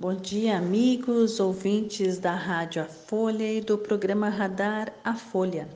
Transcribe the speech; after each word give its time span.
Bom 0.00 0.14
dia, 0.14 0.56
amigos, 0.56 1.40
ouvintes 1.40 2.16
da 2.16 2.34
Rádio 2.34 2.80
A 2.80 2.86
Folha 2.86 3.52
e 3.52 3.60
do 3.60 3.76
programa 3.76 4.30
Radar 4.30 4.90
A 5.04 5.14
Folha. 5.14 5.68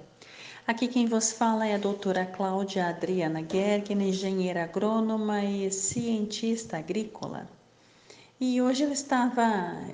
Aqui 0.66 0.88
quem 0.88 1.04
vos 1.04 1.30
fala 1.30 1.66
é 1.66 1.74
a 1.74 1.79
doutora 1.79 2.24
Cláudia 2.24 2.87
Adriana 2.87 3.46
Gergen, 3.46 4.00
engenheira 4.08 4.64
agrônoma 4.64 5.45
e 5.45 5.71
cientista 5.71 6.79
agrícola. 6.79 7.46
E 8.40 8.62
hoje 8.62 8.84
eu 8.84 8.90
estava 8.90 9.45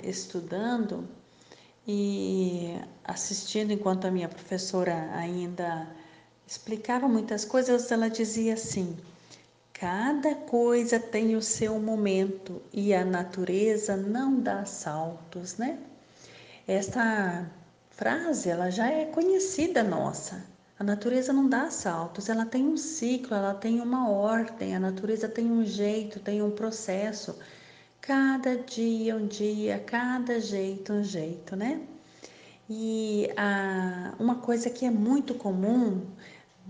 estudando 0.04 1.08
e 1.84 2.76
assistindo 3.02 3.72
enquanto 3.72 4.04
a 4.04 4.12
minha 4.12 4.28
professora 4.28 5.10
ainda 5.12 5.88
explicava 6.46 7.08
muitas 7.08 7.44
coisas, 7.44 7.90
ela 7.90 8.08
dizia 8.08 8.54
assim: 8.54 8.96
Cada 9.80 10.34
coisa 10.34 11.00
tem 11.00 11.34
o 11.34 11.40
seu 11.40 11.80
momento 11.80 12.60
e 12.70 12.92
a 12.92 13.02
natureza 13.02 13.96
não 13.96 14.38
dá 14.38 14.66
saltos, 14.66 15.56
né? 15.56 15.78
Esta 16.68 17.50
frase, 17.88 18.50
ela 18.50 18.68
já 18.68 18.90
é 18.90 19.06
conhecida 19.06 19.82
nossa. 19.82 20.44
A 20.78 20.84
natureza 20.84 21.32
não 21.32 21.48
dá 21.48 21.70
saltos, 21.70 22.28
ela 22.28 22.44
tem 22.44 22.62
um 22.62 22.76
ciclo, 22.76 23.34
ela 23.34 23.54
tem 23.54 23.80
uma 23.80 24.10
ordem, 24.10 24.76
a 24.76 24.78
natureza 24.78 25.26
tem 25.26 25.50
um 25.50 25.64
jeito, 25.64 26.20
tem 26.20 26.42
um 26.42 26.50
processo. 26.50 27.38
Cada 28.02 28.56
dia 28.56 29.16
um 29.16 29.26
dia, 29.26 29.78
cada 29.78 30.38
jeito 30.40 30.92
um 30.92 31.02
jeito, 31.02 31.56
né? 31.56 31.80
E 32.68 33.30
a, 33.34 34.12
uma 34.18 34.34
coisa 34.34 34.68
que 34.68 34.84
é 34.84 34.90
muito 34.90 35.34
comum 35.34 36.02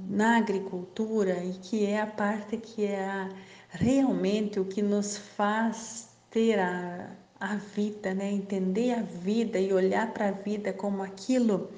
na 0.08 0.38
agricultura 0.38 1.42
e 1.44 1.52
que 1.54 1.86
é 1.86 2.00
a 2.00 2.06
parte 2.06 2.56
que 2.56 2.84
é 2.84 3.04
a, 3.04 3.28
realmente 3.70 4.58
o 4.58 4.64
que 4.64 4.82
nos 4.82 5.16
faz 5.16 6.08
ter 6.30 6.58
a, 6.58 7.10
a 7.38 7.56
vida, 7.56 8.14
né? 8.14 8.30
entender 8.30 8.92
a 8.92 9.02
vida 9.02 9.58
e 9.58 9.72
olhar 9.72 10.12
para 10.12 10.28
a 10.28 10.32
vida 10.32 10.72
como 10.72 11.02
aquilo 11.02 11.70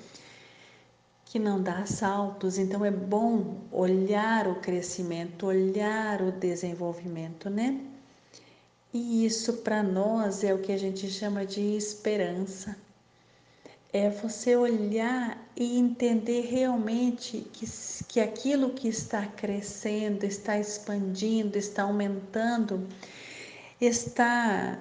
que 1.24 1.38
não 1.38 1.62
dá 1.62 1.86
saltos. 1.86 2.58
Então 2.58 2.84
é 2.84 2.90
bom 2.90 3.56
olhar 3.70 4.46
o 4.48 4.56
crescimento, 4.56 5.46
olhar 5.46 6.20
o 6.20 6.32
desenvolvimento, 6.32 7.48
né? 7.48 7.80
E 8.92 9.24
isso 9.24 9.54
para 9.54 9.82
nós 9.82 10.44
é 10.44 10.52
o 10.52 10.58
que 10.58 10.70
a 10.70 10.76
gente 10.76 11.08
chama 11.08 11.46
de 11.46 11.62
esperança 11.76 12.76
é 13.92 14.08
você 14.08 14.56
olhar 14.56 15.38
e 15.54 15.78
entender 15.78 16.46
realmente 16.46 17.46
que, 17.52 17.66
que 18.08 18.20
aquilo 18.20 18.70
que 18.70 18.88
está 18.88 19.26
crescendo, 19.26 20.24
está 20.24 20.58
expandindo, 20.58 21.58
está 21.58 21.82
aumentando, 21.82 22.88
está 23.78 24.78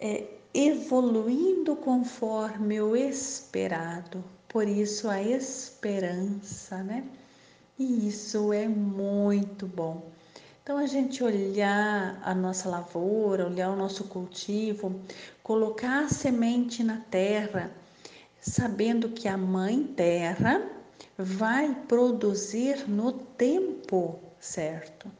é, 0.00 0.24
evoluindo 0.52 1.76
conforme 1.76 2.80
o 2.80 2.96
esperado. 2.96 4.24
Por 4.48 4.66
isso 4.66 5.08
a 5.08 5.22
esperança, 5.22 6.82
né? 6.82 7.04
E 7.78 8.08
isso 8.08 8.52
é 8.52 8.66
muito 8.66 9.64
bom. 9.64 10.10
Então 10.62 10.76
a 10.76 10.86
gente 10.86 11.22
olhar 11.22 12.20
a 12.24 12.34
nossa 12.34 12.68
lavoura, 12.68 13.46
olhar 13.46 13.70
o 13.70 13.76
nosso 13.76 14.04
cultivo, 14.04 15.00
colocar 15.40 16.04
a 16.04 16.08
semente 16.08 16.82
na 16.82 16.96
terra 16.96 17.70
sabendo 18.40 19.10
que 19.10 19.28
a 19.28 19.36
Mãe 19.36 19.84
Terra 19.84 20.66
vai 21.16 21.74
produzir 21.86 22.88
no 22.88 23.12
tempo 23.12 24.18
certo 24.38 25.10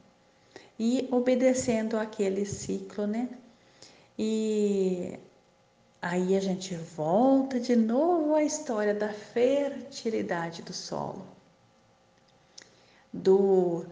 e 0.78 1.06
obedecendo 1.10 1.98
aquele 1.98 2.46
ciclo, 2.46 3.06
né? 3.06 3.28
E 4.18 5.18
aí 6.00 6.34
a 6.34 6.41
gente 6.41 6.74
volta 6.74 7.60
de 7.60 7.76
novo 7.76 8.34
à 8.34 8.42
história 8.42 8.94
da 8.94 9.12
fertilidade 9.12 10.62
do 10.62 10.72
solo, 10.72 11.26
do 13.12 13.84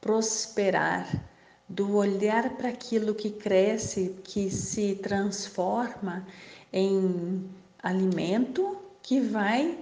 prosperar, 0.00 1.22
do 1.68 1.96
olhar 1.96 2.56
para 2.56 2.70
aquilo 2.70 3.14
que 3.14 3.30
cresce, 3.30 4.16
que 4.24 4.50
se 4.50 4.94
transforma 4.96 6.26
em 6.72 7.46
alimento 7.82 8.76
que 9.02 9.20
vai 9.20 9.78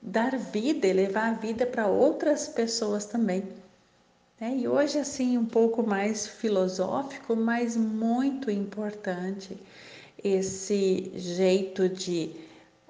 dar 0.00 0.36
vida 0.38 0.86
e 0.86 0.92
levar 0.92 1.30
a 1.30 1.34
vida 1.34 1.66
para 1.66 1.86
outras 1.86 2.48
pessoas 2.48 3.04
também. 3.04 3.44
É, 4.40 4.48
e 4.48 4.66
hoje, 4.66 4.98
assim, 4.98 5.36
um 5.36 5.44
pouco 5.44 5.82
mais 5.82 6.26
filosófico, 6.26 7.36
mas 7.36 7.76
muito 7.76 8.50
importante 8.50 9.56
esse 10.22 11.12
jeito 11.14 11.88
de 11.88 12.30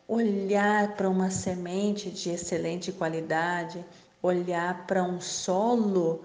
olhar 0.06 0.94
para 0.96 1.08
uma 1.08 1.30
semente 1.30 2.10
de 2.10 2.30
excelente 2.30 2.92
qualidade, 2.92 3.84
olhar 4.22 4.86
para 4.86 5.02
um 5.02 5.20
solo 5.20 6.24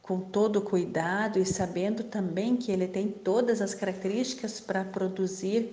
com 0.00 0.20
todo 0.20 0.60
cuidado 0.60 1.38
e 1.38 1.46
sabendo 1.46 2.04
também 2.04 2.56
que 2.56 2.72
ele 2.72 2.86
tem 2.86 3.08
todas 3.08 3.60
as 3.60 3.74
características 3.74 4.60
para 4.60 4.84
produzir 4.84 5.72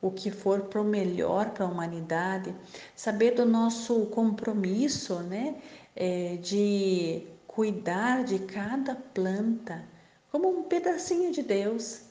o 0.00 0.10
que 0.10 0.30
for 0.30 0.62
para 0.62 0.80
o 0.80 0.84
melhor 0.84 1.50
para 1.50 1.64
a 1.64 1.68
humanidade, 1.68 2.54
saber 2.94 3.32
do 3.32 3.46
nosso 3.46 4.06
compromisso, 4.06 5.20
né, 5.20 5.56
é, 5.94 6.36
de 6.36 7.26
cuidar 7.46 8.24
de 8.24 8.40
cada 8.40 8.94
planta 8.94 9.82
como 10.30 10.48
um 10.50 10.62
pedacinho 10.64 11.32
de 11.32 11.42
Deus, 11.42 12.02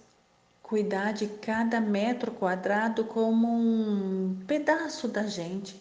cuidar 0.63 1.11
de 1.11 1.27
cada 1.27 1.79
metro 1.79 2.31
quadrado 2.31 3.05
como 3.05 3.47
um 3.47 4.35
pedaço 4.47 5.07
da 5.07 5.27
gente 5.27 5.79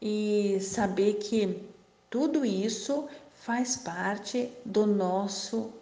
e 0.00 0.58
saber 0.60 1.14
que 1.14 1.64
tudo 2.10 2.44
isso 2.44 3.08
faz 3.36 3.76
parte 3.76 4.52
do 4.64 4.86
nosso 4.86 5.72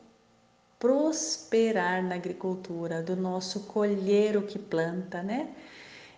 prosperar 0.85 2.03
na 2.03 2.15
agricultura, 2.15 3.03
do 3.03 3.17
nosso 3.17 3.61
colher 3.61 4.37
o 4.37 4.43
que 4.43 4.59
planta, 4.59 5.23
né? 5.23 5.49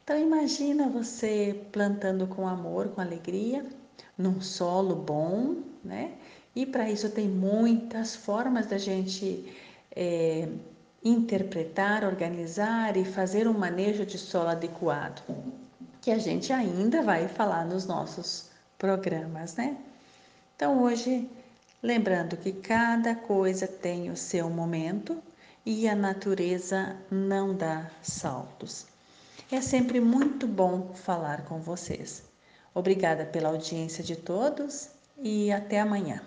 Então 0.03 0.19
imagina 0.19 0.89
você 0.89 1.65
plantando 1.71 2.27
com 2.27 2.49
amor, 2.49 2.89
com 2.89 3.01
alegria, 3.01 3.65
num 4.19 4.41
solo 4.41 4.97
bom, 4.97 5.59
né? 5.85 6.15
E 6.53 6.67
para 6.67 6.91
isso 6.91 7.09
tem 7.11 7.29
muitas 7.29 8.17
formas 8.17 8.67
da 8.67 8.77
gente 8.77 9.57
é, 9.95 10.49
interpretar, 11.05 12.03
organizar 12.03 12.97
e 12.97 13.05
fazer 13.05 13.47
um 13.47 13.57
manejo 13.57 14.05
de 14.05 14.19
solo 14.19 14.49
adequado, 14.49 15.23
que 16.03 16.11
a 16.11 16.19
gente 16.19 16.53
ainda 16.53 17.03
vai 17.03 17.29
falar 17.29 17.65
nos 17.65 17.87
nossos 17.87 18.51
programas, 18.77 19.55
né? 19.55 19.77
Então 20.57 20.83
hoje 20.83 21.31
Lembrando 21.83 22.37
que 22.37 22.53
cada 22.53 23.15
coisa 23.15 23.67
tem 23.67 24.11
o 24.11 24.17
seu 24.17 24.49
momento 24.49 25.23
e 25.65 25.89
a 25.89 25.95
natureza 25.95 26.97
não 27.11 27.55
dá 27.55 27.91
saltos. 28.03 28.87
É 29.51 29.61
sempre 29.61 30.01
muito 30.01 30.47
bom 30.47 30.95
falar 30.95 31.45
com 31.45 31.61
vocês. 31.61 32.23
Obrigada 32.75 33.25
pela 33.25 33.51
audiência 33.51 34.03
de 34.03 34.17
todos 34.17 34.89
e 35.19 35.53
até 35.53 35.81
amanhã. 35.81 36.23